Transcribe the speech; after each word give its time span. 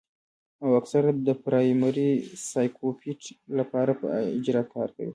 او 0.63 0.69
اکثر 0.81 1.03
د 1.27 1.29
پرائمري 1.45 2.11
سايکوپېت 2.49 3.21
له 3.57 3.63
پاره 3.71 3.93
پۀ 3.99 4.09
اجرت 4.37 4.67
کار 4.75 4.89
کوي 4.95 5.09